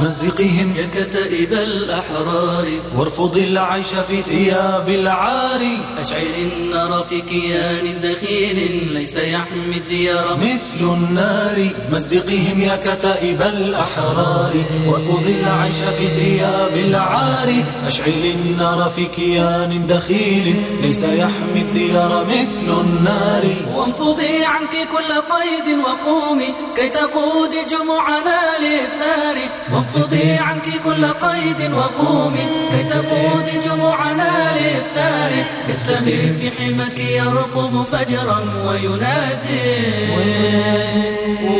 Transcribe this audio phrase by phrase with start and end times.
[0.00, 2.68] مزقهم يا كتائب الأحرار.
[2.96, 5.60] وارفض العيش في ثياب العار.
[5.98, 10.36] أشعل النار في كيان دخيل ليس يحمي الديار.
[10.36, 11.68] مثل النار.
[11.92, 14.52] مزقهم يا كتائب الأحرار.
[14.86, 17.52] وارفض العيش في ثياب العار.
[17.86, 22.26] أشعل النار في كيان دخيل ليس يحمي الديار.
[22.26, 23.44] مثل النار.
[23.74, 29.36] وانفضي عنك كل قيد وقومي كي تقود جموعنا للثار
[29.72, 35.32] وانفضي عنك كل قيد وقومي كي تقود جموعنا للثار
[35.68, 39.60] السمي في حمك يرقب فجرا وينادي.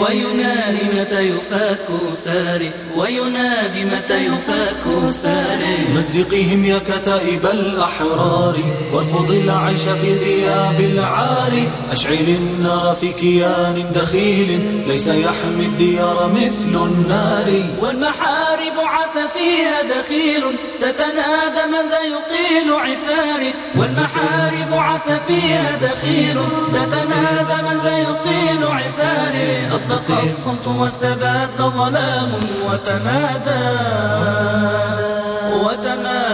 [0.00, 8.56] وينادي متى يفاك ساري؟ وينادي متى يفاك ساري؟ مزقهم يا كتائب الأحرار
[8.92, 11.52] وارفض العيش في ثياب العار.
[11.92, 17.48] أشعل النار في كيان دخيل ليس يحمي الديار مثل النار.
[17.80, 20.42] والمحارب عث فيها دخيل
[20.80, 26.40] تتنادى من ذا يقيل عثاري والمحارب عث فيها دخيل
[26.72, 29.70] تتنادى من ذا يقيل عثاري
[30.22, 32.32] الصمت واستباد ظلام
[32.66, 33.90] وتمادى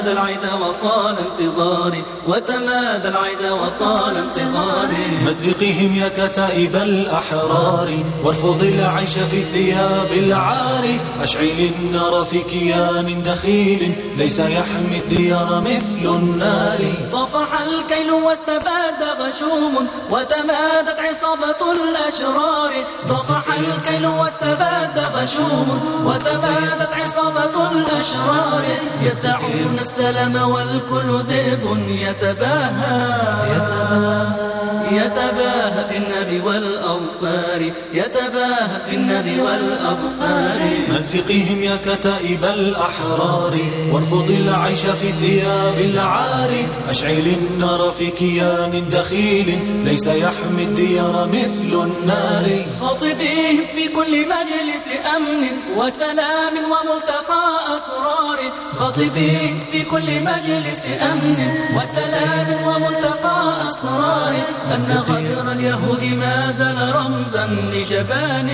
[0.06, 7.88] وتمادى العدا وطال انتظاري وتمادى العدا وطال انتظاري مزقهم يا كتائب الأحرار
[8.24, 10.84] وارفض العيش في ثياب العار.
[11.22, 16.78] أشعل النار في كيان دخيل ليس يحمي الديار مثل النار.
[17.12, 22.70] طفح الكيل واستباد غشوم وتمادت عصابة الأشرار.
[23.08, 28.64] طفح الكيل واستباد غشوم وتمادت عصابة الأشرار.
[29.02, 33.00] يسعون السلام والكل ذئب يتباهى.
[33.56, 34.55] يتباهى.
[35.90, 43.56] بالنبي والأظفار يتباهى بالنبي والأظفار مزقهم يا كتائب الأحرار
[43.92, 46.50] وارفض العيش في ثياب العار.
[46.88, 52.64] أشعل النار في كيان دخيل ليس يحمي الديار مثل النار.
[52.80, 54.86] خاطبيهم في كل مجلس
[55.16, 55.46] أمن
[55.76, 58.38] وسلام وملتقى أسرار.
[58.78, 61.38] خاطبيهم في كل مجلس أمن
[61.76, 63.35] وسلام وملتقى
[63.66, 64.34] أسرار
[64.74, 68.50] أن غدر اليهود ما زال رمزا لجبان.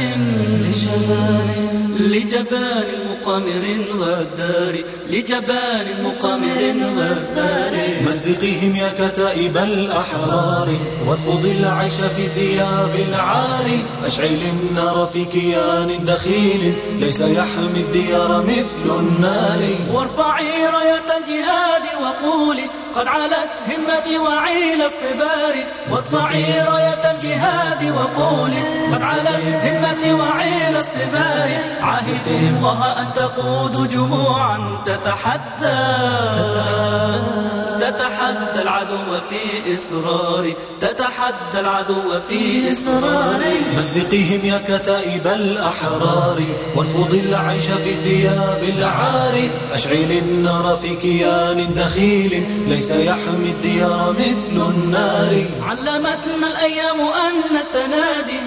[2.01, 2.85] لجبان.
[3.23, 4.77] مقامر غدار
[5.11, 10.69] لجبان مقامر غدار مزقهم يا كتائب الأحرار.
[11.07, 13.67] وارفض العيش في ثياب العار.
[14.07, 16.73] أشعل النار في كيان دخيل.
[17.01, 19.61] ليس يحمي الديار مثل النار.
[19.93, 21.72] وارفعي راية الجهاد.
[22.01, 25.55] وقولي قد علت همتي وعيل اصطبار
[25.91, 31.51] وارفعي راية الجهاد وقولي قد علت همتي وعيل اصطبار
[31.83, 35.83] عهدي الله أن تقود جموعا تتحدى
[37.81, 40.57] تتحدى العدو في إصراري
[41.23, 43.61] تتحدى العدو في إصراري.
[43.79, 46.43] مزقهم يا كتائب الأحرار.
[46.77, 49.35] وارفض العيش في ثياب العار.
[49.73, 52.45] أشعل النار في كيان دخيل.
[52.69, 55.45] ليس يحمي الديار مثل النار.
[55.63, 58.41] علمتنا الأيام أن التنادي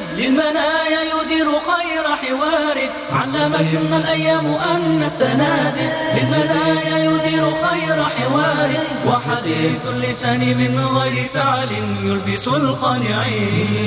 [1.68, 2.78] خير حوار.
[3.12, 8.70] علمتنا الأيام أن التنادي للمنايا يدير خير حوار.
[9.08, 11.70] وحديث اللسان من غير فعل
[12.04, 13.86] يلبس الخانعين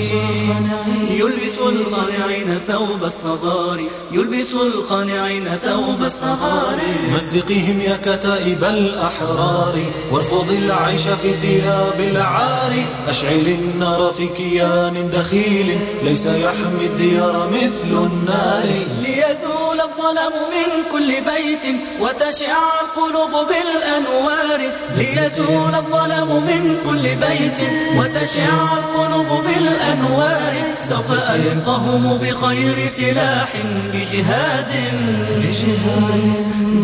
[1.10, 3.80] يلبس الخانعين ثوب الصغار.
[4.12, 6.78] يلبس الخانعين ثوب الصغار.
[7.14, 9.74] مزقهم يا كتائب الأحرار.
[10.12, 12.72] وارفض العيش في ثياب العار.
[13.08, 15.78] أشعل النار في كيان دخيل.
[16.02, 18.66] ليس يحمي الديار مثل النار
[19.02, 29.44] ليزول الظلم من كل بيت وتشع القلوب بالأنوار ليزول الظلم من كل بيت وتشع القلوب
[29.44, 33.48] بالأنوار سوف ألقهم بخير سلاح
[33.92, 34.72] بجهاد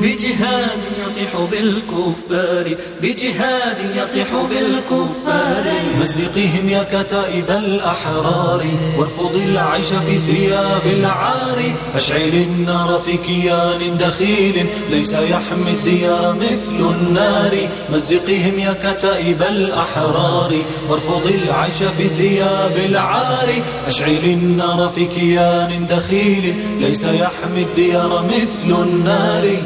[0.02, 5.64] بجهاد يطيح بالكفار بجهاد يطيح بالكفار
[6.00, 8.64] مزقهم يا كتائب الأحرار
[8.98, 11.62] وارفض العيش في ثياب العار
[11.94, 17.68] أشعل النار في كيان دخيل ليس يحمي الديار مثل النار.
[17.92, 20.52] مزقهم يا كتائب الأحرار
[20.88, 23.48] وارفض العيش في ثياب العار.
[23.86, 29.56] أشعل النار في كيان دخيل ليس يحمي الديار مثل النار.